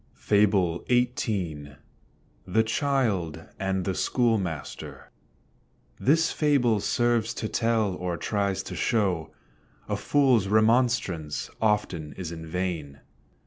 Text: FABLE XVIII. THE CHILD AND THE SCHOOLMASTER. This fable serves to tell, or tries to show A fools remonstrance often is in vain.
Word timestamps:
FABLE 0.15 0.83
XVIII. 0.91 1.75
THE 2.47 2.63
CHILD 2.63 3.43
AND 3.59 3.85
THE 3.85 3.93
SCHOOLMASTER. 3.93 5.11
This 5.99 6.31
fable 6.31 6.79
serves 6.79 7.35
to 7.35 7.47
tell, 7.47 7.93
or 7.93 8.17
tries 8.17 8.63
to 8.63 8.75
show 8.75 9.31
A 9.87 9.95
fools 9.95 10.47
remonstrance 10.47 11.51
often 11.61 12.13
is 12.13 12.31
in 12.31 12.47
vain. 12.47 13.01